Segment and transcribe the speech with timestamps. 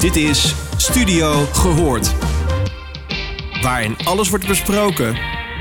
[0.00, 2.14] Dit is Studio Gehoord.
[3.62, 5.16] Waarin alles wordt besproken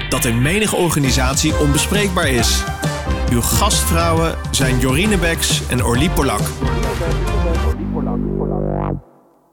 [0.10, 2.64] dat in menige organisatie onbespreekbaar is.
[3.32, 6.40] Uw gastvrouwen zijn Jorine Beks en Orlie Polak.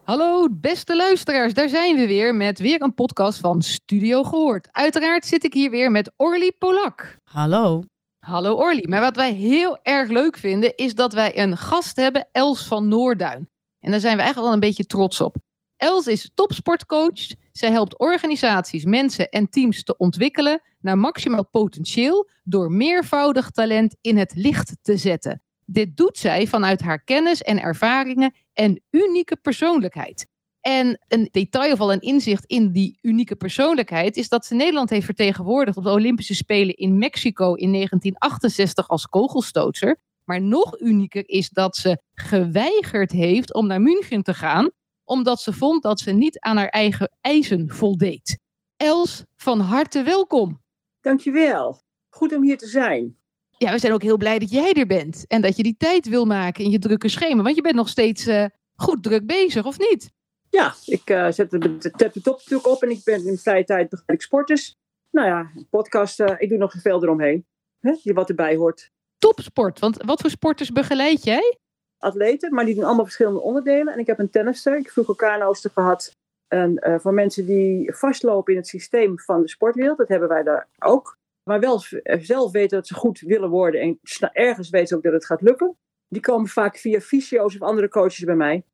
[0.05, 4.69] Hallo beste luisteraars, daar zijn we weer met weer een podcast van Studio Gehoord.
[4.73, 7.19] Uiteraard zit ik hier weer met Orly Polak.
[7.25, 7.83] Hallo.
[8.19, 12.29] Hallo Orly, maar wat wij heel erg leuk vinden is dat wij een gast hebben,
[12.33, 13.49] Els van Noorduin.
[13.87, 15.37] En daar zijn we eigenlijk wel een beetje trots op.
[15.77, 17.27] Els is topsportcoach.
[17.53, 24.17] Zij helpt organisaties, mensen en teams te ontwikkelen naar maximaal potentieel door meervoudig talent in
[24.17, 25.43] het licht te zetten.
[25.65, 30.27] Dit doet zij vanuit haar kennis en ervaringen en unieke persoonlijkheid.
[30.61, 34.91] En een detail of al een inzicht in die unieke persoonlijkheid is dat ze Nederland
[34.91, 40.01] heeft vertegenwoordigd op de Olympische Spelen in Mexico in 1968 als kogelstootser.
[40.27, 44.71] Maar nog unieker is dat ze geweigerd heeft om naar München te gaan,
[45.05, 48.39] omdat ze vond dat ze niet aan haar eigen eisen voldeed.
[48.77, 50.63] Els, van harte welkom.
[51.01, 51.81] Dankjewel.
[52.09, 53.17] Goed om hier te zijn.
[53.51, 56.09] Ja, we zijn ook heel blij dat jij er bent en dat je die tijd
[56.09, 59.65] wil maken in je drukke schema, want je bent nog steeds uh, goed druk bezig,
[59.65, 60.13] of niet?
[60.51, 63.65] Ja, ik uh, zet de, de, de top natuurlijk op en ik ben in vrije
[63.65, 64.77] tijd begeleid sporters.
[65.11, 67.47] Nou ja, podcast, uh, ik doe nog veel eromheen,
[67.81, 68.91] hè, die wat erbij hoort.
[69.19, 71.59] Topsport, want wat voor sporters begeleid jij?
[71.99, 73.93] Atleten, maar die doen allemaal verschillende onderdelen.
[73.93, 76.11] En ik heb een tennister, ik heb vroeger kanoster gehad.
[76.49, 80.43] En uh, voor mensen die vastlopen in het systeem van de sportwereld, dat hebben wij
[80.43, 81.17] daar ook.
[81.51, 81.83] Maar wel
[82.21, 83.99] zelf weten dat ze goed willen worden en
[84.33, 85.77] ergens weten ze ook dat het gaat lukken.
[86.09, 88.65] Die komen vaak via fysio's of andere coaches bij mij.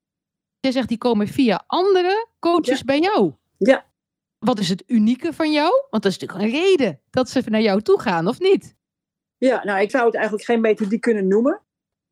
[0.61, 2.85] Je zegt die komen via andere coaches Ja.
[2.85, 3.33] bij jou.
[3.59, 3.85] Ja,
[4.39, 5.71] Wat is het unieke van jou?
[5.91, 8.75] Want dat is natuurlijk een reden dat ze naar jou toe gaan, of niet?
[9.49, 11.61] Ja, nou, ik zou het eigenlijk geen methodiek kunnen noemen.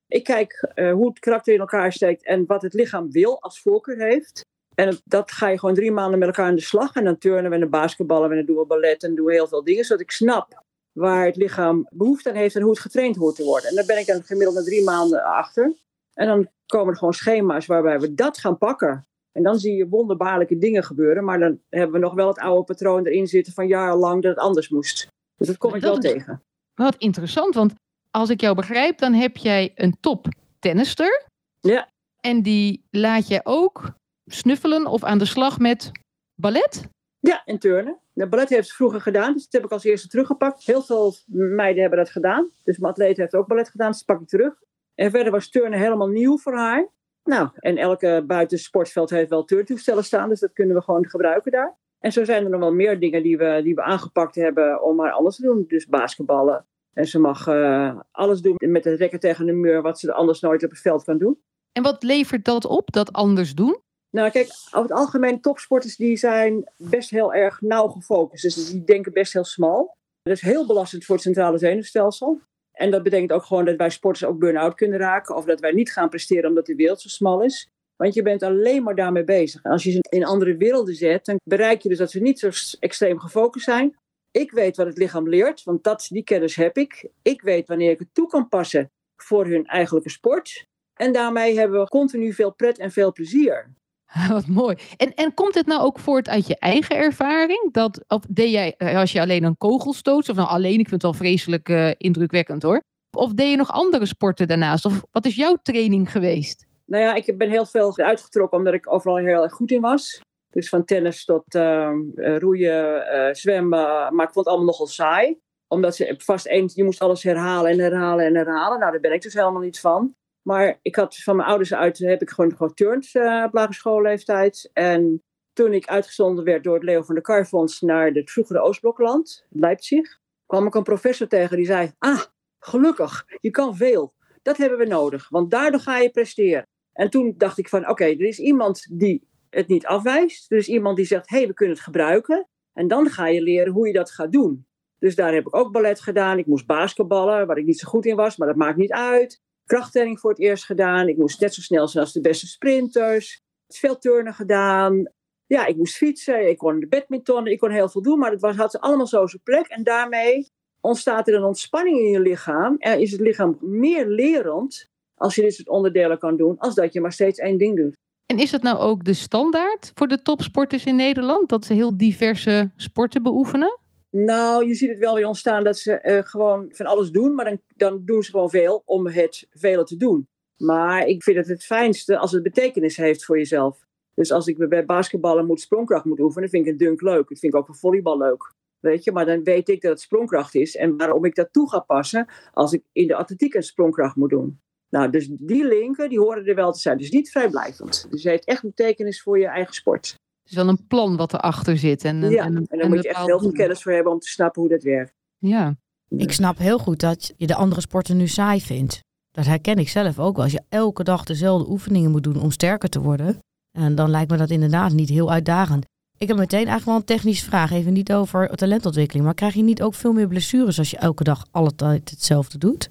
[0.07, 3.61] Ik kijk eh, hoe het karakter in elkaar steekt en wat het lichaam wil als
[3.61, 4.41] voorkeur heeft.
[4.75, 6.95] En dat ga je gewoon drie maanden met elkaar aan de slag.
[6.95, 9.33] En dan turnen we en dan basketballen en dan doen we ballet en doen we
[9.33, 9.85] heel veel dingen.
[9.85, 13.45] Zodat ik snap waar het lichaam behoefte aan heeft en hoe het getraind hoort te
[13.45, 13.69] worden.
[13.69, 15.75] En daar ben ik dan gemiddeld na drie maanden achter.
[16.15, 19.07] En dan komen er gewoon schema's waarbij we dat gaan pakken.
[19.33, 21.25] En dan zie je wonderbaarlijke dingen gebeuren.
[21.25, 24.45] Maar dan hebben we nog wel het oude patroon erin zitten van jarenlang dat het
[24.45, 25.07] anders moest.
[25.37, 26.43] Dus dat kom ik Dat wel is- tegen.
[26.83, 27.75] Wat interessant, want
[28.11, 30.27] als ik jou begrijp, dan heb jij een top
[30.59, 31.27] tennister.
[31.61, 31.89] Ja.
[32.21, 33.93] En die laat jij ook
[34.25, 35.91] snuffelen of aan de slag met
[36.35, 36.89] ballet?
[37.19, 37.99] Ja, en turnen.
[38.13, 40.67] De ballet heeft ze vroeger gedaan, dus dat heb ik als eerste teruggepakt.
[40.67, 42.51] Heel veel meiden hebben dat gedaan.
[42.65, 44.63] Dus mijn atleet heeft ook ballet gedaan, dus dat pak ik terug.
[44.95, 46.89] En verder was turnen helemaal nieuw voor haar.
[47.25, 51.79] Nou, en elke buitensportveld heeft wel turntoestellen staan, dus dat kunnen we gewoon gebruiken daar.
[52.01, 55.01] En zo zijn er nog wel meer dingen die we, die we aangepakt hebben om
[55.01, 55.65] haar alles te doen.
[55.69, 56.67] Dus basketballen.
[56.93, 60.41] En ze mag eh, alles doen met het rekken tegen de muur, wat ze anders
[60.41, 61.39] nooit op het veld kan doen.
[61.73, 63.79] En wat levert dat op, dat anders doen?
[64.11, 68.43] Nou, kijk, over het algemeen topsporters die zijn best heel erg nauw gefocust.
[68.43, 69.97] Dus die denken best heel smal.
[70.23, 72.41] Dat is heel belastend voor het centrale zenuwstelsel.
[72.73, 75.37] En dat betekent ook gewoon dat wij sporters ook burn-out kunnen raken.
[75.37, 77.71] Of dat wij niet gaan presteren omdat de wereld zo smal is.
[78.01, 79.63] Want je bent alleen maar daarmee bezig.
[79.63, 82.39] En als je ze in andere werelden zet, dan bereik je dus dat ze niet
[82.39, 83.97] zo extreem gefocust zijn.
[84.31, 87.09] Ik weet wat het lichaam leert, want dat, die kennis heb ik.
[87.23, 90.67] Ik weet wanneer ik het toe kan passen voor hun eigenlijke sport.
[90.95, 93.71] En daarmee hebben we continu veel pret en veel plezier.
[94.29, 94.77] Wat mooi.
[94.97, 97.73] En, en komt het nou ook voort uit je eigen ervaring?
[97.73, 100.91] Dat, of deed jij, eh, als je alleen een kogelstoot, of nou alleen, ik vind
[100.91, 102.83] het wel vreselijk eh, indrukwekkend hoor.
[103.17, 104.85] Of deed je nog andere sporten daarnaast?
[104.85, 106.69] Of wat is jouw training geweest?
[106.91, 110.21] Nou ja, ik ben heel veel uitgetrokken omdat ik overal heel erg goed in was.
[110.49, 114.15] Dus van tennis tot ehm, eh, roeien, eh, zwemmen.
[114.15, 115.39] Maar ik vond het allemaal nogal saai.
[115.69, 118.79] Omdat ze vast eens, je moest alles herhalen en herhalen en herhalen.
[118.79, 120.15] Nou, daar ben ik dus helemaal niet van.
[120.43, 124.71] Maar ik had van mijn ouders uit, heb ik gewoon geturnd eh op lagere schoolleeftijd.
[124.73, 125.23] En
[125.53, 130.19] toen ik uitgezonden werd door het Leo van der Karfonds naar het vroegere Oostblokland, Leipzig,
[130.47, 132.23] kwam ik een professor tegen die zei: Ah,
[132.59, 134.15] gelukkig, je kan veel.
[134.43, 136.69] Dat hebben we nodig, want daardoor ga je presteren.
[137.01, 140.51] En toen dacht ik van, oké, er is iemand die het niet afwijst.
[140.53, 142.49] Er is iemand die zegt, hé, hey, we kunnen het gebruiken.
[142.73, 144.67] En dan ga je leren hoe je dat gaat doen.
[144.99, 146.39] Dus daar heb ik ook ballet gedaan.
[146.39, 149.41] Ik moest basketballen, waar ik niet zo goed in was, maar dat maakt niet uit.
[149.65, 151.09] Krachttraining voor het eerst gedaan.
[151.09, 153.43] Ik moest net zo snel zijn als de beste sprinters.
[153.69, 155.13] Veel turnen gedaan.
[155.47, 156.49] Ja, ik moest fietsen.
[156.49, 157.47] Ik kon de badminton.
[157.47, 159.67] Ik kon heel veel doen, maar het was, had allemaal zo zijn plek.
[159.67, 160.51] En daarmee
[160.81, 162.77] ontstaat er een ontspanning in je lichaam.
[162.79, 166.93] En is het lichaam meer lerend als je dit soort onderdelen kan doen, als dat
[166.93, 167.97] je maar steeds één ding doet.
[168.27, 171.49] En is dat nou ook de standaard voor de topsporters in Nederland?
[171.49, 173.79] Dat ze heel diverse sporten beoefenen?
[174.11, 177.45] Nou, je ziet het wel weer ontstaan dat ze eh, gewoon van alles doen, maar
[177.45, 180.29] dan, dan doen ze gewoon veel om het vele te doen.
[180.57, 183.87] Maar ik vind het het fijnste als het betekenis heeft voor jezelf.
[184.15, 187.29] Dus als ik bij basketballen moet sprongkracht moet oefenen, vind ik een dunk leuk.
[187.29, 188.55] Dat vind ik ook voor volleybal leuk.
[188.81, 190.77] Weet je, maar dan weet ik dat het sprongkracht is.
[190.77, 194.31] En waarom ik dat toe ga passen als ik in de atletiek een sprongkracht moet
[194.31, 194.61] doen.
[194.91, 196.99] Nou, dus die linken, die horen er wel te zijn.
[196.99, 198.07] Dus niet vrijblijvend.
[198.11, 200.07] Dus het heeft echt betekenis voor je eigen sport.
[200.43, 202.05] Het is wel een plan wat erachter zit.
[202.05, 204.29] En, ja, en, en daar moet je echt heel veel kennis voor hebben om te
[204.29, 205.15] snappen hoe dat werkt.
[205.39, 205.77] Ja.
[206.09, 209.01] Ik snap heel goed dat je de andere sporten nu saai vindt.
[209.31, 210.45] Dat herken ik zelf ook wel.
[210.45, 213.39] Als je elke dag dezelfde oefeningen moet doen om sterker te worden,
[213.79, 215.85] en dan lijkt me dat inderdaad niet heel uitdagend.
[216.19, 219.63] Ik heb meteen eigenlijk wel een technische vraag, even niet over talentontwikkeling, maar krijg je
[219.63, 222.89] niet ook veel meer blessures als je elke dag alle tijd hetzelfde doet?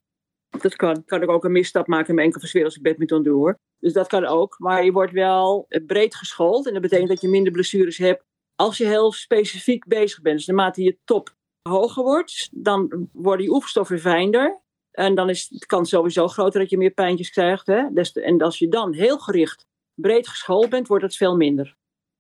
[0.50, 1.06] Dat kan.
[1.06, 3.60] Kan ik ook een misstap maken in mijn enkelversweer als ik badminton doe hoor.
[3.80, 4.56] Dus dat kan ook.
[4.60, 8.24] Maar je wordt wel breed geschoold en dat betekent dat je minder blessures hebt
[8.56, 10.38] als je heel specifiek bezig bent.
[10.38, 14.62] Dus naarmate je top hoger wordt, dan worden je oefenstoffen fijner.
[14.92, 17.68] En dan is de kans sowieso groter dat je meer pijntjes krijgt.
[17.68, 17.86] Hè?
[18.14, 21.78] En als je dan heel gericht breed geschoold bent, wordt het veel minder.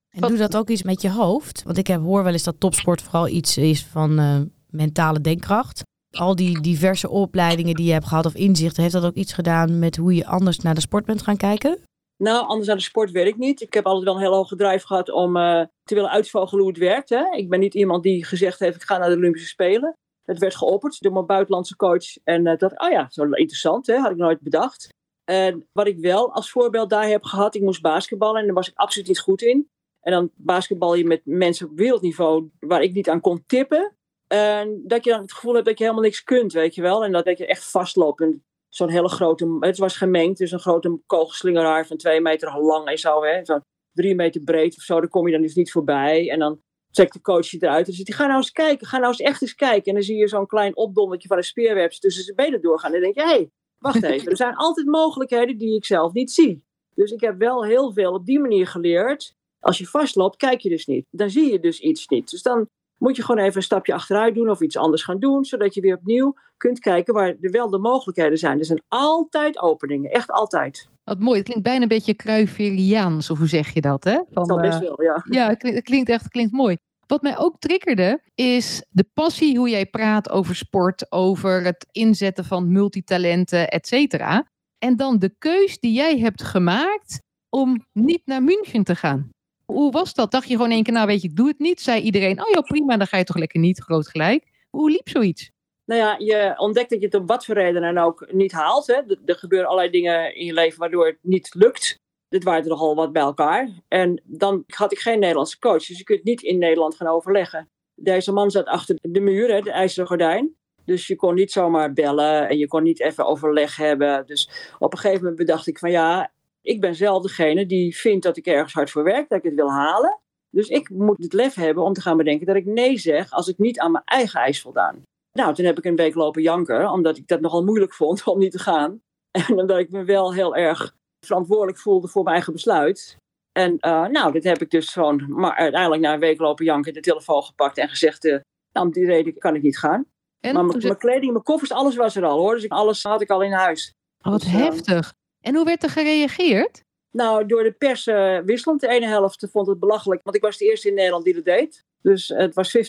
[0.09, 1.63] En doe dat ook iets met je hoofd?
[1.63, 5.83] Want ik heb, hoor wel eens dat topsport vooral iets is van uh, mentale denkkracht.
[6.11, 9.79] Al die diverse opleidingen die je hebt gehad of inzichten, heeft dat ook iets gedaan
[9.79, 11.79] met hoe je anders naar de sport bent gaan kijken?
[12.17, 13.61] Nou, anders naar de sport weet ik niet.
[13.61, 16.71] Ik heb altijd wel een heel hoge drive gehad om uh, te willen uitvogelen hoe
[16.71, 17.09] het werkt.
[17.09, 17.31] Hè.
[17.31, 19.97] Ik ben niet iemand die gezegd heeft, ik ga naar de Olympische Spelen.
[20.23, 22.17] Het werd geopperd door mijn buitenlandse coach.
[22.23, 24.87] En uh, dat, oh ja, zo interessant, hè, had ik nooit bedacht.
[25.23, 28.69] En wat ik wel als voorbeeld daar heb gehad, ik moest basketballen en daar was
[28.69, 29.69] ik absoluut niet goed in.
[29.99, 33.97] En dan basketbal je met mensen op wereldniveau waar ik niet aan kon tippen.
[34.29, 37.03] En dat je dan het gevoel hebt dat je helemaal niks kunt, weet je wel.
[37.03, 38.25] En dat, je echt vastloopt.
[38.67, 42.97] Zo'n hele grote, het was gemengd, dus een grote kogelslingeraar van twee meter lang en
[42.97, 43.23] zo.
[43.23, 43.45] Hè.
[43.45, 46.29] Zo'n drie meter breed of zo, daar kom je dan dus niet voorbij.
[46.29, 46.61] En dan
[46.91, 49.21] trekt de coach je eruit en zegt hij, ga nou eens kijken, ga nou eens
[49.21, 49.85] echt eens kijken.
[49.85, 52.93] En dan zie je zo'n klein opdonnetje van een speerwebs tussen zijn benen doorgaan.
[52.93, 56.13] En dan denk je, hé, hey, wacht even, er zijn altijd mogelijkheden die ik zelf
[56.13, 56.63] niet zie.
[56.95, 59.33] Dus ik heb wel heel veel op die manier geleerd.
[59.59, 61.05] Als je vastloopt, kijk je dus niet.
[61.09, 62.29] Dan zie je dus iets niet.
[62.29, 65.45] Dus dan moet je gewoon even een stapje achteruit doen of iets anders gaan doen,
[65.45, 68.59] zodat je weer opnieuw kunt kijken waar er wel de mogelijkheden zijn.
[68.59, 70.89] Er zijn altijd openingen, echt altijd.
[71.03, 74.03] Wat mooi, het klinkt bijna een beetje Cruyffiaans, of hoe zeg je dat?
[74.03, 74.19] Hè?
[74.31, 75.25] Van, dat best uh, wel, ja.
[75.29, 76.77] Ja, het klinkt echt klinkt mooi.
[77.07, 82.45] Wat mij ook triggerde, is de passie hoe jij praat over sport, over het inzetten
[82.45, 84.47] van multitalenten, et cetera.
[84.77, 89.29] En dan de keus die jij hebt gemaakt om niet naar München te gaan.
[89.71, 90.31] Hoe was dat?
[90.31, 91.81] Dacht je gewoon één keer, nou weet je, ik doe het niet.
[91.81, 94.43] Zei iedereen, oh ja, prima, dan ga je toch lekker niet, groot gelijk.
[94.69, 95.51] Hoe liep zoiets?
[95.85, 98.87] Nou ja, je ontdekt dat je het om wat voor reden dan ook niet haalt.
[98.87, 98.93] Hè.
[99.25, 101.95] Er gebeuren allerlei dingen in je leven waardoor het niet lukt.
[102.27, 103.69] Dit waren er nogal wat bij elkaar.
[103.87, 107.69] En dan had ik geen Nederlandse coach, dus je kunt niet in Nederland gaan overleggen.
[107.95, 110.55] Deze man zat achter de muur, hè, de ijzeren gordijn.
[110.85, 114.25] Dus je kon niet zomaar bellen en je kon niet even overleg hebben.
[114.25, 114.49] Dus
[114.79, 116.31] op een gegeven moment bedacht ik van ja,
[116.69, 119.53] ik ben zelf degene die vindt dat ik ergens hard voor werk, dat ik het
[119.53, 120.19] wil halen.
[120.49, 123.47] Dus ik moet het lef hebben om te gaan bedenken dat ik nee zeg als
[123.47, 125.01] ik niet aan mijn eigen eis voldaan.
[125.31, 128.39] Nou, toen heb ik een week lopen janken, omdat ik dat nogal moeilijk vond om
[128.39, 129.01] niet te gaan.
[129.31, 130.95] En omdat ik me wel heel erg
[131.25, 133.17] verantwoordelijk voelde voor mijn eigen besluit.
[133.51, 136.93] En uh, nou, dit heb ik dus gewoon, maar uiteindelijk na een week lopen janken,
[136.93, 138.39] de telefoon gepakt en gezegd, uh,
[138.71, 140.05] nou, om die reden kan ik niet gaan.
[140.39, 142.55] En maar mijn kleding, mijn koffers, alles was er al hoor.
[142.55, 143.93] Dus alles had ik al in huis.
[144.21, 145.13] Oh, wat dus, heftig.
[145.41, 146.83] En hoe werd er gereageerd?
[147.11, 148.81] Nou, door de pers uh, wisselend.
[148.81, 151.45] De ene helft vond het belachelijk, want ik was de eerste in Nederland die dat
[151.45, 151.85] deed.
[152.01, 152.81] Dus het was 50-50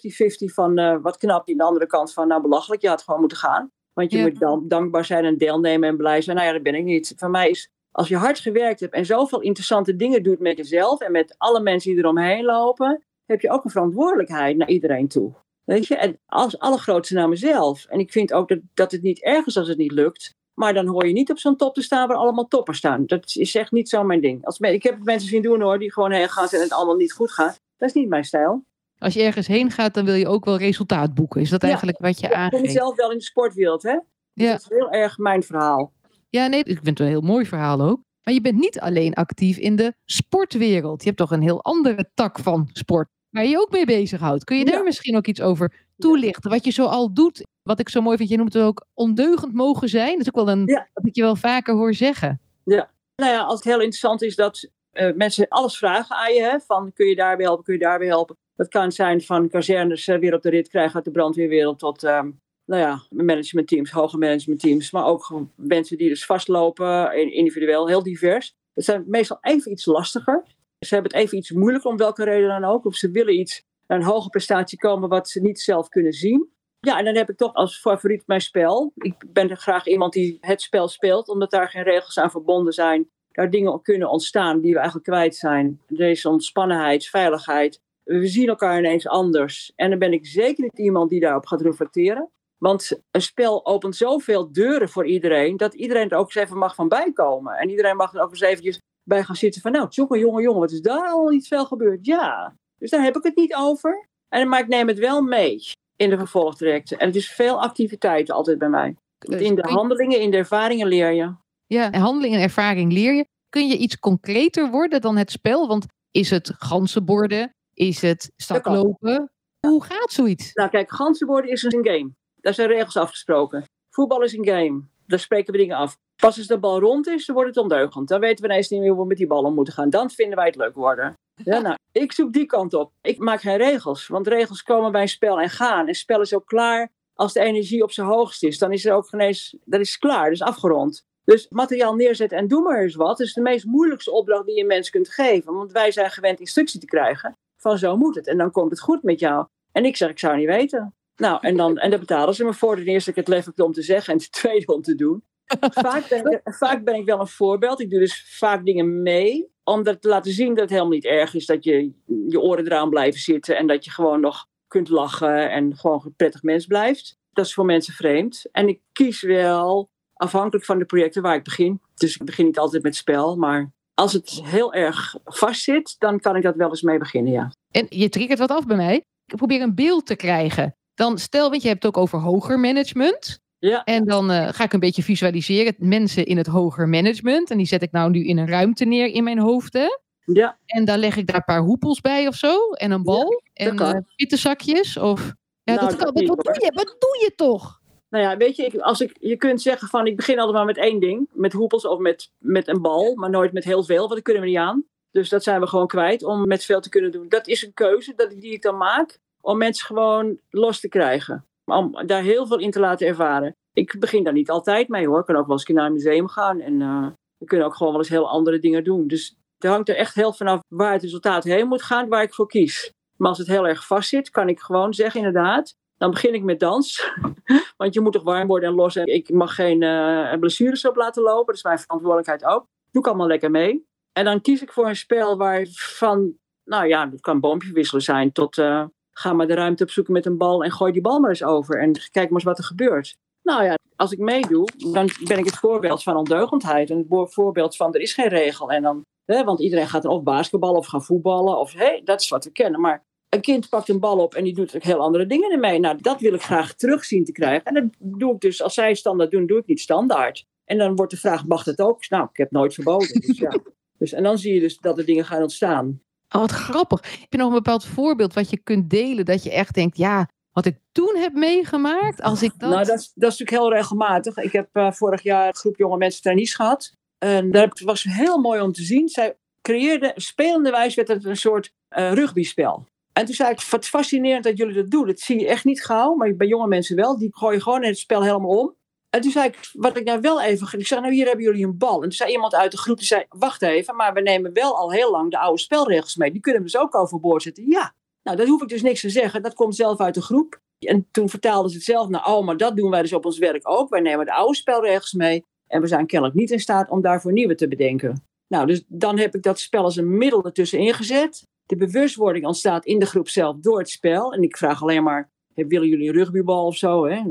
[0.54, 1.48] van uh, wat knap.
[1.48, 3.70] En de andere kant van, nou belachelijk, je had gewoon moeten gaan.
[3.92, 4.24] Want je ja.
[4.24, 6.36] moet dan dankbaar zijn en deelnemen en blij zijn.
[6.36, 7.12] Nou ja, dat ben ik niet.
[7.16, 11.00] Voor mij is, als je hard gewerkt hebt en zoveel interessante dingen doet met jezelf
[11.00, 15.34] en met alle mensen die eromheen lopen, heb je ook een verantwoordelijkheid naar iedereen toe.
[15.64, 17.84] Weet je, en als allergrootste naar mezelf.
[17.84, 20.34] En ik vind ook dat, dat het niet erg is als het niet lukt.
[20.60, 23.06] Maar dan hoor je niet op zo'n top te staan waar allemaal toppers staan.
[23.06, 24.44] Dat is echt niet zo mijn ding.
[24.44, 27.12] Als, ik heb mensen zien doen hoor, die gewoon heen gaan en het allemaal niet
[27.12, 27.60] goed gaat.
[27.76, 28.64] Dat is niet mijn stijl.
[28.98, 31.40] Als je ergens heen gaat, dan wil je ook wel resultaat boeken.
[31.40, 32.54] Is dat eigenlijk wat je ja, aangeeft?
[32.54, 33.98] Ik ben zelf wel in de sportwereld, hè?
[34.34, 34.52] Dus ja.
[34.52, 35.92] Dat is heel erg mijn verhaal.
[36.28, 38.00] Ja, nee, ik vind het een heel mooi verhaal ook.
[38.22, 41.00] Maar je bent niet alleen actief in de sportwereld.
[41.00, 44.44] Je hebt toch een heel andere tak van sport waar je je ook mee bezighoudt.
[44.44, 46.50] Kun je daar misschien ook iets over toelichten?
[46.50, 49.52] Wat je zo al doet wat ik zo mooi vind, je noemt het ook ondeugend
[49.52, 50.10] mogen zijn.
[50.10, 50.88] Dat is ook wel een, ja.
[50.92, 52.40] wat ik je wel vaker hoor zeggen.
[52.64, 56.42] Ja, nou ja, als het heel interessant is dat uh, mensen alles vragen aan je.
[56.42, 58.36] Hè, van kun je daarbij helpen, kun je daarbij helpen.
[58.54, 62.02] Dat kan zijn van kazernes uh, weer op de rit krijgen uit de brandweerwereld tot
[62.02, 64.90] um, nou ja, managementteams, hoge managementteams.
[64.90, 68.54] Maar ook mensen die dus vastlopen, individueel, heel divers.
[68.74, 70.42] Het zijn meestal even iets lastiger.
[70.78, 72.84] Ze hebben het even iets moeilijker om welke reden dan ook.
[72.84, 76.48] Of ze willen iets naar een hoge prestatie komen wat ze niet zelf kunnen zien.
[76.80, 78.92] Ja, en dan heb ik toch als favoriet mijn spel.
[78.94, 83.08] Ik ben graag iemand die het spel speelt, omdat daar geen regels aan verbonden zijn.
[83.30, 85.80] daar dingen kunnen ontstaan die we eigenlijk kwijt zijn.
[85.86, 87.80] Is ontspannenheid, veiligheid.
[88.02, 89.72] We zien elkaar ineens anders.
[89.76, 92.30] En dan ben ik zeker niet iemand die daarop gaat reflecteren.
[92.58, 96.74] Want een spel opent zoveel deuren voor iedereen, dat iedereen er ook eens even mag
[96.74, 97.54] van bijkomen.
[97.54, 100.60] En iedereen mag er ook eens eventjes bij gaan zitten van, nou, jongen, jongen, jongen,
[100.60, 102.06] wat is daar al niet veel gebeurd?
[102.06, 104.08] Ja, dus daar heb ik het niet over.
[104.28, 105.60] En, maar ik neem het wel mee
[106.00, 106.98] in de vervolgtrajecten.
[106.98, 108.96] En het is veel activiteiten altijd bij mij.
[109.18, 111.34] Dus in de handelingen, in de ervaringen leer je.
[111.66, 113.26] Ja, en handeling en ervaring leer je.
[113.48, 115.68] Kun je iets concreter worden dan het spel?
[115.68, 117.54] Want is het ganzenborden?
[117.74, 119.30] Is het staklopen?
[119.66, 120.52] Hoe gaat zoiets?
[120.52, 122.10] Nou kijk, ganzenborden is een game.
[122.34, 123.64] Daar zijn regels afgesproken.
[123.90, 124.82] Voetbal is een game.
[125.06, 125.96] Daar spreken we dingen af.
[126.20, 128.08] Pas als de bal rond is, dan wordt het ondeugend.
[128.08, 129.90] Dan weten we ineens niet meer hoe we met die bal om moeten gaan.
[129.90, 131.14] Dan vinden wij het leuk worden.
[131.44, 132.92] Ja, nou, ik zoek die kant op.
[133.00, 134.06] Ik maak geen regels.
[134.06, 135.88] Want regels komen bij een spel en gaan.
[135.88, 138.58] En spel is ook klaar als de energie op zijn hoogst is.
[138.58, 141.04] Dan is er ook ineens, dat is klaar, dat is afgerond.
[141.24, 143.20] Dus materiaal neerzetten en doe maar eens wat.
[143.20, 145.54] Is de meest moeilijkste opdracht die je een mens kunt geven.
[145.54, 147.36] Want wij zijn gewend instructie te krijgen.
[147.56, 148.26] Van zo moet het.
[148.26, 149.46] En dan komt het goed met jou.
[149.72, 150.94] En ik zeg, ik zou niet weten.
[151.16, 152.76] Nou, en, dan, en daar betalen ze me voor.
[152.76, 154.12] Ten eerste, ik het lef om te zeggen.
[154.12, 155.24] En ten tweede, om te doen.
[155.70, 157.80] Vaak ben, ik, vaak ben ik wel een voorbeeld.
[157.80, 159.50] Ik doe dus vaak dingen mee.
[159.64, 161.46] Om dat te laten zien dat het helemaal niet erg is.
[161.46, 161.92] Dat je
[162.28, 163.56] je oren eraan blijven zitten.
[163.56, 165.50] En dat je gewoon nog kunt lachen.
[165.50, 167.18] En gewoon een prettig mens blijft.
[167.32, 168.44] Dat is voor mensen vreemd.
[168.52, 171.80] En ik kies wel afhankelijk van de projecten waar ik begin.
[171.94, 173.36] Dus ik begin niet altijd met spel.
[173.36, 177.32] Maar als het heel erg vast zit, dan kan ik dat wel eens mee beginnen,
[177.32, 177.52] ja.
[177.70, 179.04] En je triggert wat af bij mij.
[179.26, 180.76] Ik probeer een beeld te krijgen.
[180.94, 183.40] Dan stel, je, je hebt het ook over hoger management.
[183.60, 183.84] Ja.
[183.84, 185.74] En dan eh, ga ik een beetje visualiseren.
[185.78, 187.50] Mensen in het hoger management.
[187.50, 189.72] En die zet ik nou nu in een ruimte neer in mijn hoofd.
[189.72, 189.88] Hè?
[190.24, 192.70] Ja, En daar leg ik daar een paar hoepels bij of zo.
[192.70, 193.42] En een bal.
[193.52, 193.94] en kan.
[193.94, 194.96] eh pittenzakjes.
[194.96, 195.32] Of...
[195.62, 196.14] Ja, Nou, dat kan.
[196.14, 196.72] dat Wat, doe je?
[196.74, 197.80] Wat doe je toch?
[198.10, 200.66] nou ja, weet je, ik, als ik, je kunt zeggen van ik begin altijd maar
[200.66, 201.28] met één ding.
[201.32, 204.42] Met hoepels of met, met een bal, maar nooit met heel veel, want dat kunnen
[204.42, 204.84] we niet aan.
[205.10, 207.28] Dus dat zijn we gewoon kwijt om met veel te kunnen doen.
[207.28, 211.44] Dat is een keuze dat, die ik dan maak om mensen gewoon los te krijgen.
[211.70, 213.56] Om daar heel veel in te laten ervaren.
[213.72, 215.18] Ik begin daar niet altijd mee hoor.
[215.18, 216.60] Ik kan ook wel eens naar een museum gaan.
[216.60, 217.06] En eh,
[217.38, 219.06] we kunnen ook gewoon wel eens heel andere dingen doen.
[219.06, 222.34] Dus het hangt er echt heel vanaf waar het resultaat heen moet gaan, waar ik
[222.34, 222.92] voor kies.
[223.16, 225.74] Maar als het heel erg vast zit, kan ik gewoon zeggen inderdaad.
[225.96, 227.12] Dan begin ik met dans.
[227.76, 228.96] Want je moet toch warm worden en los.
[228.96, 231.46] En ik mag geen eh, blessures op laten lopen.
[231.46, 232.66] Dat is mijn verantwoordelijkheid ook.
[232.90, 233.88] Doe ik allemaal lekker mee.
[234.12, 236.34] En dan kies ik voor een spel waarvan,
[236.64, 238.32] nou ja, het kan boompje wisselen zijn.
[238.32, 241.30] Tot eh, ga maar de ruimte opzoeken met een bal en gooi die bal maar
[241.30, 241.80] eens over.
[241.80, 243.16] En kijk maar eens wat er gebeurt.
[243.42, 246.90] Nou ja, als ik meedoe, dan ben ik het voorbeeld van ondeugendheid.
[246.90, 248.70] En het voorbeeld van er is geen regel.
[248.70, 251.58] En dan, hè, want iedereen gaat dan of basketballen of gaan voetballen.
[251.58, 252.80] Of hé, dat is wat we kennen.
[252.80, 255.78] Maar een kind pakt een bal op en die doet ook heel andere dingen ermee.
[255.78, 257.64] Nou, dat wil ik graag terug zien te krijgen.
[257.64, 260.46] En dat doe ik dus, als zij standaard doen, doe ik niet standaard.
[260.64, 262.08] En dan wordt de vraag, mag dat ook?
[262.08, 263.20] Nou, ik heb nooit verboden.
[263.20, 263.58] Dus ja.
[263.98, 266.02] Dus, en dan zie je dus dat er dingen gaan ontstaan.
[266.34, 267.20] Oh, wat grappig.
[267.20, 269.24] Heb je nog een bepaald voorbeeld wat je kunt delen?
[269.24, 272.22] Dat je echt denkt, ja, wat ik toen heb meegemaakt.
[272.22, 272.70] Als ik dat...
[272.70, 274.36] Nou, dat, is- dat is natuurlijk heel regelmatig.
[274.36, 276.92] Ik heb eh, vorig jaar een groep jonge mensen trainees gehad.
[277.18, 279.08] En dat was heel mooi om te zien.
[279.08, 282.86] Zij creëerden, spelende wijze werd het een soort eh, rugbyspel.
[283.12, 285.06] En toen zei ik, wat fascinerend dat jullie dat doen.
[285.06, 287.18] Dat zie je echt niet gauw, maar bij jonge mensen wel.
[287.18, 288.74] Die gooien gewoon het spel helemaal om.
[289.10, 290.78] En toen zei ik, wat ik nou wel even...
[290.78, 291.94] Ik zei, nou hier hebben jullie een bal.
[291.94, 294.76] En toen zei iemand uit de groep, die zei, wacht even, maar we nemen wel
[294.76, 296.30] al heel lang de oude spelregels mee.
[296.30, 297.68] Die kunnen we dus ook overboord zetten.
[297.68, 299.42] Ja, nou dat hoef ik dus niks te zeggen.
[299.42, 300.60] Dat komt zelf uit de groep.
[300.78, 303.38] En toen vertaalden ze het zelf naar, oh, maar dat doen wij dus op ons
[303.38, 303.88] werk ook.
[303.88, 305.44] Wij nemen de oude spelregels mee.
[305.66, 308.24] En we zijn kennelijk niet in staat om daarvoor nieuwe te bedenken.
[308.48, 311.42] Nou, dus dan heb ik dat spel als een middel ertussen ingezet.
[311.66, 314.32] De bewustwording ontstaat in de groep zelf door het spel.
[314.32, 317.06] En ik vraag alleen maar, "Hey, willen jullie een rugbybal of zo?
[317.06, 317.22] Hè?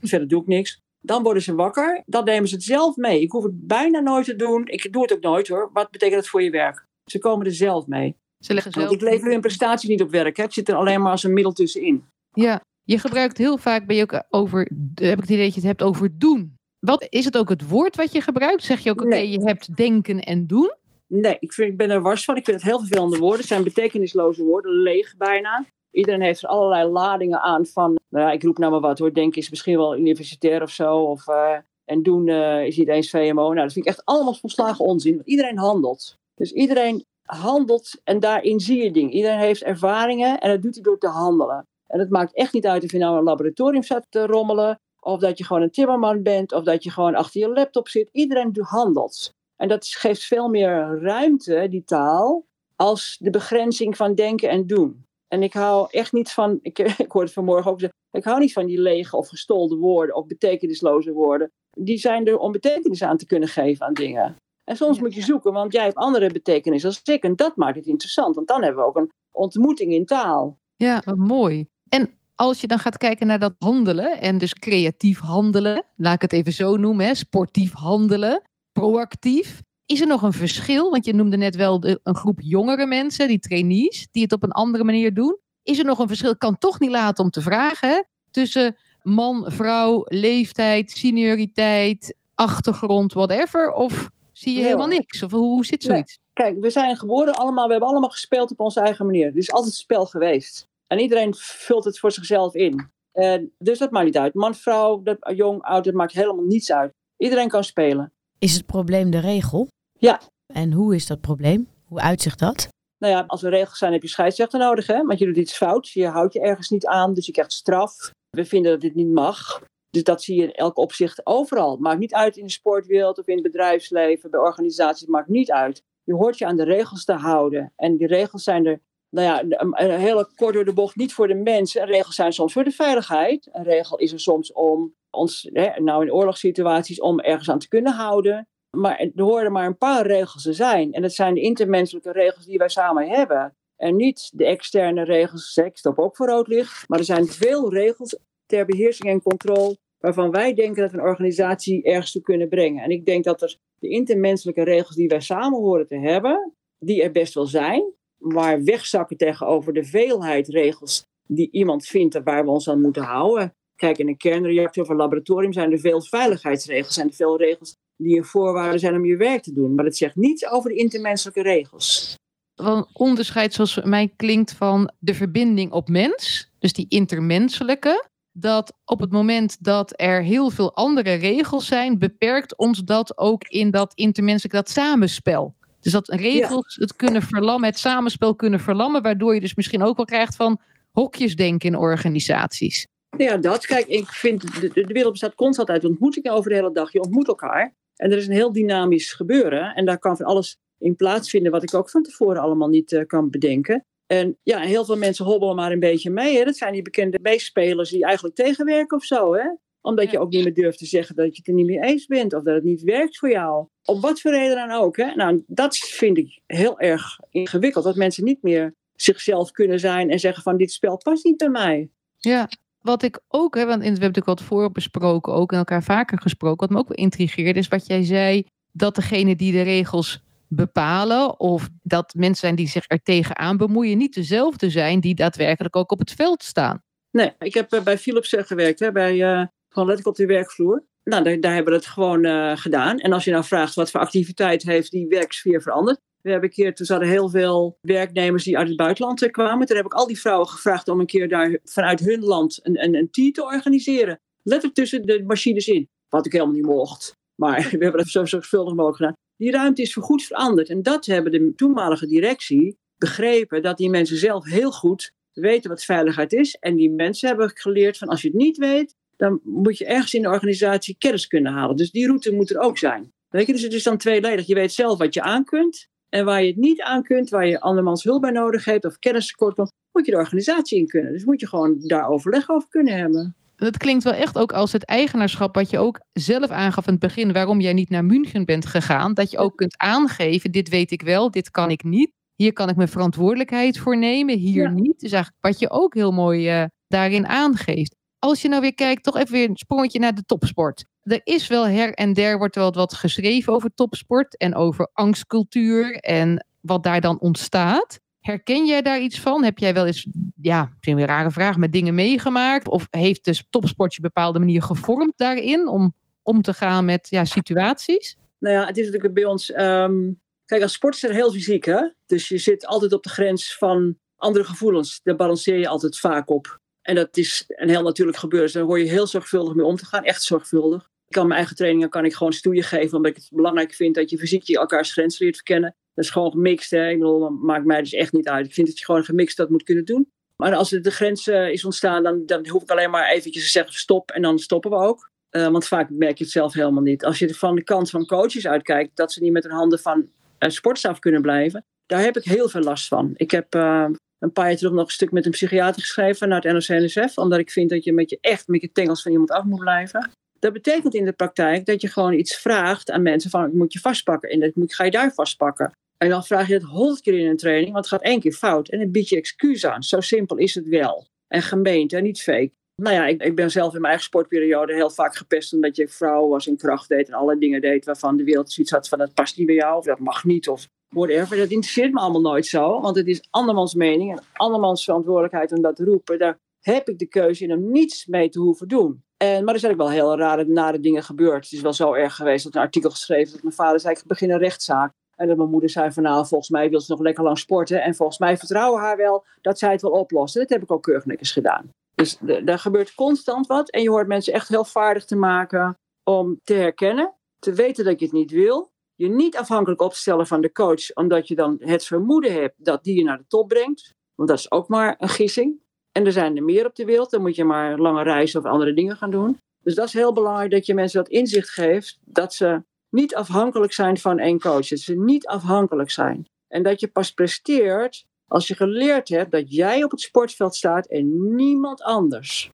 [0.00, 0.80] Verder doe ik niks.
[1.02, 2.02] Dan worden ze wakker.
[2.06, 3.20] Dan nemen ze het zelf mee.
[3.20, 4.66] Ik hoef het bijna nooit te doen.
[4.66, 5.70] Ik doe het ook nooit hoor.
[5.72, 6.84] Wat betekent dat voor je werk?
[7.10, 8.16] Ze komen er zelf mee.
[8.44, 8.88] Ze leggen zelf...
[8.88, 10.36] Want ik lever hun prestaties niet op werk.
[10.36, 10.42] Hè.
[10.42, 12.04] Het zit er alleen maar als een middel tussenin.
[12.32, 14.60] Ja, je gebruikt heel vaak, ben je ook over,
[14.94, 16.54] heb ik het idee dat je het hebt over doen.
[16.78, 18.62] Wat, is het ook het woord wat je gebruikt?
[18.62, 19.30] Zeg je ook, oké, Nee.
[19.30, 20.74] je hebt denken en doen?
[21.06, 22.36] Nee, ik, vind, ik ben er wars van.
[22.36, 23.38] Ik vind het heel vervelende woorden.
[23.38, 25.64] Het zijn betekenisloze woorden, leeg bijna.
[25.90, 29.14] Iedereen heeft er allerlei ladingen aan van, nou ja, ik roep nou maar wat hoor.
[29.14, 30.96] Denken is misschien wel universitair of zo.
[30.96, 33.42] Of, eh, en doen eh, is niet eens VMO.
[33.52, 35.14] Nou, dat vind ik echt allemaal volslagen onzin.
[35.14, 36.18] Want iedereen handelt.
[36.34, 39.12] Dus iedereen handelt en daarin zie je dingen.
[39.12, 41.66] Iedereen heeft ervaringen en dat doet hij door te handelen.
[41.86, 44.80] En het maakt echt niet uit of je nou een laboratorium zat te rommelen.
[45.00, 46.52] Of dat je gewoon een timmerman bent.
[46.52, 48.08] Of dat je gewoon achter je laptop zit.
[48.12, 49.34] Iedereen handelt.
[49.56, 52.44] En dat geeft veel meer ruimte, die taal,
[52.76, 55.06] als de begrenzing van denken en doen.
[55.32, 58.38] En ik hou echt niet van, ik, ik hoorde het vanmorgen ook zeggen, ik hou
[58.38, 61.50] niet van die lege of gestolde woorden of betekenisloze woorden.
[61.78, 64.36] Die zijn er om betekenis aan te kunnen geven aan dingen.
[64.64, 65.26] En soms Ja, moet je ja.
[65.26, 67.22] zoeken, want jij hebt andere betekenis als ik.
[67.22, 70.58] En dat maakt het interessant, want dan hebben we ook een ontmoeting in taal.
[70.76, 71.66] Ja, mooi.
[71.88, 76.22] En als je dan gaat kijken naar dat handelen, en dus creatief handelen, laat ik
[76.22, 79.62] het even zo noemen, hè, sportief handelen, proactief.
[79.86, 80.90] Is er nog een verschil?
[80.90, 84.42] Want je noemde net wel de, een groep jongere mensen, die trainees, die het op
[84.42, 85.38] een andere manier doen.
[85.62, 86.30] Is er nog een verschil?
[86.30, 93.12] Ik kan toch niet laten om te vragen, hè, tussen man, vrouw, leeftijd, senioriteit, achtergrond,
[93.12, 93.72] whatever?
[93.72, 95.22] Of zie je Nee, helemaal niks?
[95.22, 95.90] Of hoe, zit Nee.
[95.90, 96.18] zoiets?
[96.32, 99.26] Kijk, we zijn geboren allemaal, we hebben allemaal gespeeld op onze eigen manier.
[99.26, 100.68] Het is altijd spel geweest.
[100.86, 102.90] En iedereen vult het voor zichzelf in.
[103.12, 104.34] En dus dat maakt niet uit.
[104.34, 106.92] Man, vrouw, dat, jong, oud, dat maakt helemaal niets uit.
[107.16, 108.12] Iedereen kan spelen.
[108.42, 109.68] Is het probleem de regel?
[109.98, 110.20] Ja.
[110.54, 111.68] En hoe is dat probleem?
[111.84, 112.68] Hoe uitzicht dat?
[112.98, 115.02] Nou ja, als er regels zijn, heb je scheidsrechter nodig, hè?
[115.02, 118.10] Want je doet iets fouts, je houdt je ergens niet aan, dus je krijgt straf.
[118.30, 119.62] We vinden dat dit niet mag.
[119.90, 121.76] Dus dat zie je in elk opzicht overal.
[121.76, 125.82] Maakt niet uit in de sportwereld of in het bedrijfsleven, bij organisaties, maakt niet uit.
[126.04, 127.72] Je hoort je aan de regels te houden.
[127.76, 131.14] En die regels zijn er, nou ja, een, een hele kort door de bocht, niet
[131.14, 131.86] voor de mensen.
[131.86, 133.48] Regels zijn soms voor de veiligheid.
[133.52, 137.68] Een regel is er soms om ons, hè, nou in oorlogssituaties, om ergens aan te
[137.68, 138.48] kunnen houden.
[138.76, 140.92] Maar er horen maar een paar regels te zijn.
[140.92, 143.56] En dat zijn de intermenselijke regels die wij samen hebben.
[143.76, 145.56] En niet de externe regels.
[145.56, 146.88] Ik stop ook voor rood licht.
[146.88, 149.80] Maar er zijn veel regels ter beheersing en controle.
[149.98, 152.82] waarvan wij denken dat we een organisatie ergens toe kunnen brengen.
[152.82, 156.54] En ik denk dat er de intermenselijke regels die wij samen horen te hebben.
[156.78, 157.94] die er best wel zijn.
[158.18, 161.06] maar wegzakken tegenover de veelheid regels.
[161.26, 163.54] die iemand vindt waar we ons aan moeten houden.
[163.76, 166.94] Kijk, in een kernreactor of een laboratorium zijn er veel veiligheidsregels.
[166.94, 169.74] zijn er veel regels die een voorwaarde zijn om je werk te doen.
[169.74, 172.14] Maar het zegt niets over de intermenselijke regels.
[172.54, 179.00] een onderscheid zoals mij klinkt van de verbinding op mens, dus die intermenselijke, dat op
[179.00, 183.92] het moment dat er heel veel andere regels zijn, beperkt ons dat ook in dat
[183.94, 185.54] intermenselijke, dat samenspel.
[185.80, 189.96] Dus dat regels het kunnen verlammen, het samenspel kunnen verlammen, waardoor je dus misschien ook
[189.96, 192.86] wel krijgt van hokjesdenken in organisaties.
[193.16, 193.66] Ja, dat.
[193.66, 196.92] Kijk, ik vind de, de wereld bestaat constant uit ontmoetingen over de hele dag.
[196.92, 197.74] Je ontmoet elkaar.
[197.96, 199.74] En er is een heel dynamisch gebeuren.
[199.74, 203.06] En daar kan van alles in plaatsvinden wat ik ook van tevoren allemaal niet uh,
[203.06, 203.84] kan bedenken.
[204.06, 206.36] En ja, heel veel mensen hobbelen maar een beetje mee.
[206.36, 206.44] Hè.
[206.44, 209.34] Dat zijn die bekende meespelers die eigenlijk tegenwerken of zo.
[209.34, 209.44] Hè?
[209.80, 212.06] Omdat je ook niet meer durft te zeggen dat je het er niet mee eens
[212.06, 212.34] bent.
[212.34, 213.66] Of dat het niet werkt voor jou.
[213.84, 214.96] Op wat voor reden dan ook.
[214.96, 215.14] Hè?
[215.14, 217.84] Nou, dat vind ik heel erg ingewikkeld.
[217.84, 221.48] Dat mensen niet meer zichzelf kunnen zijn en zeggen van dit spel past niet bij
[221.48, 221.90] mij.
[222.18, 222.48] Ja,
[222.82, 226.20] wat ik ook, hè, want we hebben natuurlijk wat voor besproken, ook en elkaar vaker
[226.20, 226.60] gesproken.
[226.60, 231.40] Wat me ook wel intrigeerde, is wat jij zei, dat degene die de regels bepalen,
[231.40, 235.92] of dat mensen zijn die zich er tegenaan bemoeien, niet dezelfde zijn die daadwerkelijk ook
[235.92, 236.82] op het veld staan.
[237.10, 240.26] Nee, ik heb uh, bij Philips uh, gewerkt, hè, bij, uh, gewoon letterlijk op de
[240.26, 240.84] werkvloer.
[241.04, 242.98] Nou, daar, hebben we het gewoon gedaan.
[242.98, 246.00] En als je nou vraagt wat voor activiteit heeft die werksfeer veranderd.
[246.22, 249.66] We hebben een keer, toen zaten heel veel werknemers die uit het buitenland kwamen.
[249.66, 252.82] Toen heb ik al die vrouwen gevraagd om een keer daar vanuit hun land een,
[252.84, 254.20] een, een tea te organiseren.
[254.42, 255.88] Letterlijk tussen de machines in.
[256.08, 257.16] Wat ik helemaal niet mocht.
[257.34, 259.16] Maar we hebben dat zo zorgvuldig mogelijk gedaan.
[259.36, 260.68] Die ruimte is voorgoed veranderd.
[260.68, 263.62] En dat hebben de toenmalige directie begrepen.
[263.62, 266.54] Dat die mensen zelf heel goed weten wat veiligheid is.
[266.54, 268.94] En die mensen hebben geleerd van als je het niet weet.
[269.16, 271.76] Dan moet je ergens in de organisatie kennis kunnen halen.
[271.76, 273.12] Dus die route moet er ook zijn.
[273.28, 274.46] Weet je, dus het is dan tweeledig.
[274.46, 275.90] Je weet zelf wat je aan kunt.
[276.14, 278.98] En waar je het niet aan kunt, waar je andermans hulp bij nodig hebt of
[278.98, 281.12] kennis tekort komt, moet je de organisatie in kunnen.
[281.12, 283.34] Dus moet je gewoon daar overleg over kunnen hebben.
[283.56, 287.02] Dat klinkt wel echt ook als het eigenaarschap wat je ook zelf aangaf in het
[287.02, 289.14] begin, waarom jij niet naar München bent gegaan.
[289.14, 292.12] Dat je ook kunt aangeven, dit weet ik wel, dit kan ik niet.
[292.34, 294.70] Hier kan ik mijn verantwoordelijkheid voor nemen, hier Ja.
[294.70, 295.00] niet.
[295.00, 297.96] Dus eigenlijk wat je ook heel mooi uh, daarin aangeeft.
[298.18, 300.84] Als je nou weer kijkt, toch even weer een sprongetje naar de topsport.
[301.02, 305.96] Er is wel her en der wordt wel wat geschreven over topsport en over angstcultuur
[305.96, 308.00] en wat daar dan ontstaat.
[308.20, 309.44] Herken jij daar iets van?
[309.44, 310.06] Heb jij wel eens,
[310.40, 312.68] ja, misschien weer een rare vraag, met dingen meegemaakt?
[312.68, 317.24] Of heeft de topsport je bepaalde manier gevormd daarin om om te gaan met ja,
[317.24, 318.16] situaties?
[318.38, 319.54] Nou ja, het is natuurlijk bij ons.
[319.56, 321.90] Um, kijk, als sport is er heel fysiek, hè?
[322.06, 325.00] Dus je zit altijd op de grens van andere gevoelens.
[325.02, 326.60] Daar balanceer je altijd vaak op.
[326.82, 328.46] En dat is een heel natuurlijk gebeuren.
[328.48, 330.04] Dus daar hoor je heel zorgvuldig mee om te gaan.
[330.04, 330.90] Echt zorgvuldig.
[331.12, 332.96] Ik kan mijn eigen trainingen kan ik gewoon stoeien geven.
[332.96, 335.74] Omdat ik het belangrijk vind dat je fysiek je elkaars grens leert verkennen.
[335.94, 336.70] Dat is gewoon gemixt.
[336.70, 336.88] Hè?
[336.88, 338.46] Ik bedoel, dat maakt mij dus echt niet uit.
[338.46, 340.10] Ik vind dat je gewoon gemixt dat moet kunnen doen.
[340.36, 343.44] Maar als er de grens uh, is ontstaan, dan, dan hoef ik alleen maar eventjes
[343.44, 344.10] te zeggen stop.
[344.10, 345.10] En dan stoppen we ook.
[345.30, 347.04] Uh, want vaak merk je het zelf helemaal niet.
[347.04, 350.08] Als je van de kant van coaches uitkijkt, dat ze niet met hun handen van
[350.38, 351.64] uh, sportstaf kunnen blijven.
[351.86, 353.12] Daar heb ik heel veel last van.
[353.14, 356.52] Ik heb een paar jaar terug nog een stuk met een psychiater geschreven naar het
[356.52, 357.18] NOC-NSF.
[357.18, 359.60] Omdat ik vind dat je met je echt met je tengels van iemand af moet
[359.60, 360.10] blijven.
[360.42, 363.78] Dat betekent in de praktijk dat je gewoon iets vraagt aan mensen van moet je
[363.78, 365.72] vastpakken en dat moet, ga je daar vastpakken.
[365.98, 368.32] En dan vraag je het honderd keer in een training, want het gaat één keer
[368.32, 368.68] fout.
[368.68, 369.82] En dan bied je excuus aan.
[369.82, 371.06] Zo simpel is het wel.
[371.28, 372.50] En gemeente, en niet fake.
[372.76, 375.88] Nou ja, ik, ik, ben zelf in mijn eigen sportperiode heel vaak gepest omdat je
[375.88, 378.98] vrouw was en kracht deed en alle dingen deed waarvan de wereld zoiets had van
[378.98, 381.36] dat past niet bij jou of dat mag niet of whatever.
[381.36, 385.62] Dat interesseert me allemaal nooit zo, want het is andermans mening en andermans verantwoordelijkheid om
[385.62, 386.18] dat te roepen.
[386.18, 389.04] Daar heb ik de keuze in om niets mee te hoeven doen.
[389.22, 391.44] En, maar er zijn ook wel heel rare, nare dingen gebeurd.
[391.44, 394.06] Het is wel zo erg geweest dat een artikel geschreven dat mijn vader zei: ik
[394.06, 394.92] begin een rechtszaak.
[395.16, 397.82] En dat mijn moeder zei van nou, volgens mij wil ze nog lekker lang sporten.
[397.82, 400.34] En volgens mij vertrouwen haar wel dat zij het wel oplost.
[400.34, 401.68] dat heb ik ook keurig netjes gedaan.
[401.94, 403.70] Dus daar gebeurt constant wat.
[403.70, 407.14] En je hoort mensen echt heel vaardig te maken om te herkennen.
[407.38, 408.70] Te weten dat je het niet wil.
[408.94, 410.94] Je niet afhankelijk opstellen van de coach.
[410.94, 413.94] Omdat je dan het vermoeden hebt dat die je naar de top brengt.
[414.14, 415.61] Want dat is ook maar een gissing.
[415.92, 417.10] En er zijn er meer op de wereld.
[417.10, 419.38] Dan moet je maar lange reizen of andere dingen gaan doen.
[419.62, 421.98] Dus dat is heel belangrijk dat je mensen dat inzicht geeft.
[422.04, 424.68] Dat ze niet afhankelijk zijn van één coach.
[424.68, 426.26] Dat ze niet afhankelijk zijn.
[426.48, 430.86] En dat je pas presteert als je geleerd hebt dat jij op het sportveld staat
[430.86, 432.50] en niemand anders.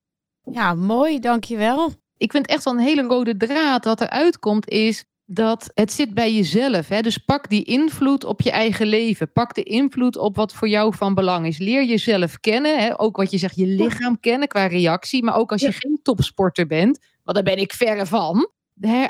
[0.51, 1.93] Ja, mooi, dankjewel.
[2.17, 6.15] Ik vind echt wel een hele rode draad wat eruit komt is dat het zit
[6.15, 6.89] bij jezelf.
[6.89, 7.01] Hè?
[7.01, 9.33] Dus pak die invloed op je eigen leven.
[9.33, 11.59] Pak de invloed op wat voor jou van belang is.
[11.59, 12.79] Leer jezelf kennen.
[12.79, 13.01] Hè?
[13.01, 15.25] Ook wat je zegt, je lichaam kennen qua reactie.
[15.25, 18.51] Maar ook als je geen topsporter bent, want daar ben ik verre van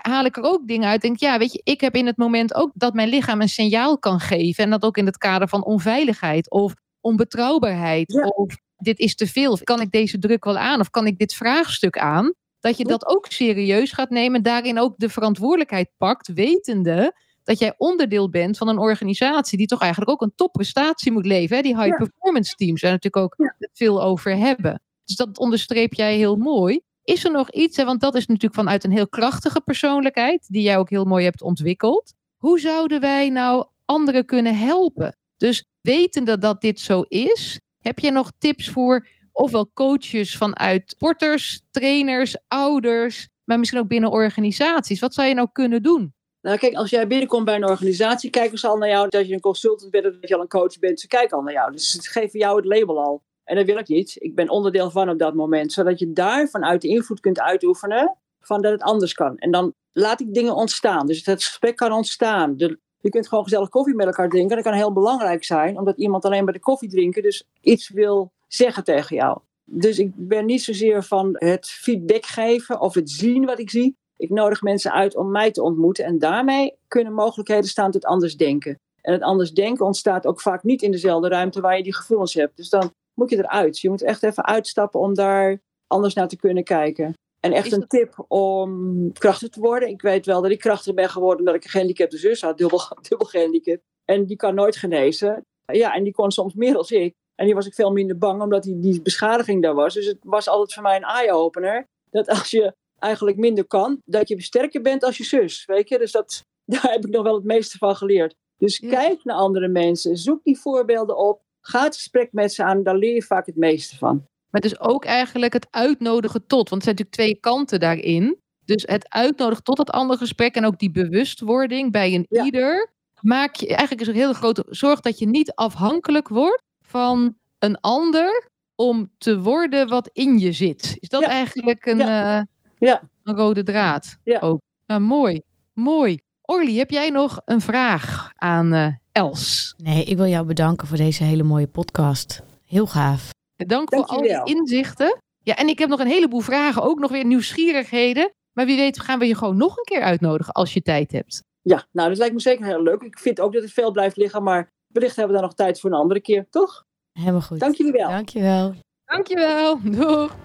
[0.02, 1.00] haal ik er ook dingen uit.
[1.00, 3.98] Denk, ja, weet je, ik heb in het moment ook dat mijn lichaam een signaal
[3.98, 4.64] kan geven.
[4.64, 8.32] En dat ook in het kader van onveiligheid of onbetrouwbaarheid.
[8.36, 9.58] Of dit is te veel.
[9.62, 10.80] Kan ik deze druk wel aan?
[10.80, 12.32] Of kan ik dit vraagstuk aan?
[12.60, 14.42] Dat je dat ook serieus gaat nemen.
[14.42, 17.12] Daarin ook de verantwoordelijkheid pakt, wetende
[17.44, 21.62] dat jij onderdeel bent van een organisatie die toch eigenlijk ook een topprestatie moet leveren.
[21.62, 24.82] Die high performance teams, waar natuurlijk ook veel over hebben.
[25.04, 26.80] Dus dat onderstreep jij heel mooi.
[27.04, 30.62] Is er nog iets, hè, want dat is natuurlijk vanuit een heel krachtige persoonlijkheid, die
[30.62, 32.14] jij ook heel mooi hebt ontwikkeld.
[32.36, 35.16] Hoe zouden wij nou anderen kunnen helpen?
[35.36, 39.06] Dus wetende dat dit zo is, heb je nog tips voor
[39.38, 45.00] ofwel coaches vanuit sporters, trainers, ouders, maar misschien ook binnen organisaties?
[45.00, 46.14] Wat zou je nou kunnen doen?
[46.40, 49.34] Nou, kijk, als jij binnenkomt bij een organisatie, kijken ze al naar jou dat je
[49.34, 51.00] een consultant bent of dat je al een coach bent.
[51.00, 51.72] Ze kijken al naar jou.
[51.72, 53.22] Dus ze geven jou het label al.
[53.44, 54.16] En dat wil ik niet.
[54.18, 55.72] Ik ben onderdeel van op dat moment.
[55.72, 59.36] Zodat je daar vanuit de invloed kunt uitoefenen van dat het anders kan.
[59.36, 61.06] En dan laat ik dingen ontstaan.
[61.06, 62.54] Dus het gesprek kan ontstaan.
[62.56, 64.56] je kunt gewoon gezellig koffie met elkaar drinken.
[64.56, 68.32] Dat kan heel belangrijk zijn, omdat iemand alleen bij de koffie drinken dus iets wil
[68.48, 69.38] zeggen tegen jou.
[69.70, 73.96] Dus ik ben niet zozeer van het feedback geven of het zien wat ik zie.
[74.16, 76.04] Ik nodig mensen uit om mij te ontmoeten.
[76.04, 78.78] En daarmee kunnen mogelijkheden staan tot anders denken.
[79.00, 82.34] En het anders denken ontstaat ook vaak niet in dezelfde ruimte waar je die gevoelens
[82.34, 82.56] hebt.
[82.56, 83.78] Dus dan moet je eruit.
[83.78, 87.14] Je moet echt even uitstappen om daar anders naar te kunnen kijken.
[87.40, 89.88] En echt een tip om krachtig te worden.
[89.88, 92.80] Ik weet wel dat ik krachtig ben geworden omdat ik een gehandicapte zus had, dubbel,
[93.08, 93.80] dubbel gehandicap.
[94.04, 95.42] En die kan nooit genezen.
[95.72, 97.14] Ja, en die kon soms meer dan ik.
[97.38, 99.94] En die was ik veel minder bang omdat die, die beschadiging daar was.
[99.94, 101.86] Dus het was altijd voor mij een eye-opener.
[102.10, 105.64] Dat als je eigenlijk minder kan, dat je sterker bent als je zus.
[105.66, 105.98] Weet je?
[105.98, 108.34] Dus dat, daar heb ik nog wel het meeste van geleerd.
[108.56, 110.16] Dus kijk naar andere mensen.
[110.16, 111.40] Zoek die voorbeelden op.
[111.60, 114.26] Ga het gesprek met ze aan, daar leer je vaak het meeste van.
[114.50, 118.40] Maar dus ook eigenlijk het uitnodigen tot, want er zijn natuurlijk twee kanten daarin.
[118.64, 122.92] Dus het uitnodigen tot het andere gesprek en ook die bewustwording bij een ieder.
[123.20, 127.80] Maak je, eigenlijk is een hele grote zorg dat je niet afhankelijk wordt van een
[127.80, 130.96] ander om te worden wat in je zit.
[131.00, 132.46] Is dat eigenlijk een, ja.
[132.78, 134.18] Uh, een rode draad?
[134.24, 134.38] Ja.
[134.38, 134.60] Ook.
[134.86, 136.18] Nou, mooi, mooi.
[136.42, 139.74] Orly, heb jij nog een vraag aan uh, Els?
[139.76, 142.42] Nee, ik wil jou bedanken voor deze hele mooie podcast.
[142.64, 143.30] Heel gaaf.
[143.56, 145.18] Dank voor al die inzichten.
[145.42, 148.32] Ja, en ik heb nog een heleboel vragen, ook nog weer nieuwsgierigheden.
[148.52, 151.42] Maar wie weet gaan we je gewoon nog een keer uitnodigen als je tijd hebt.
[151.62, 153.02] Ja, nou dat lijkt me zeker heel leuk.
[153.02, 155.80] Ik vind ook dat het veel blijft liggen, maar wellicht hebben we daar nog tijd
[155.80, 156.86] voor een andere keer, toch?
[157.12, 157.60] Helemaal goed.
[157.60, 158.08] Dank jullie wel.
[158.08, 158.74] Dank je wel.
[159.04, 159.80] Dank je wel.
[159.82, 160.36] Doeg.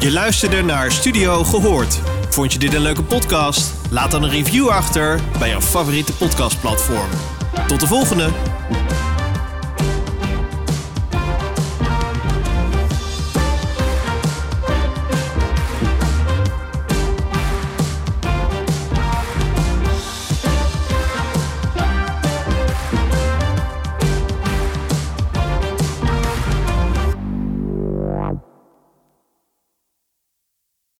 [0.00, 2.19] Je luisterde naar Studio Gehoord.
[2.30, 3.72] Vond je dit een leuke podcast?
[3.90, 7.08] Laat dan een review achter bij jouw favoriete podcastplatform.
[7.66, 8.49] Tot de volgende!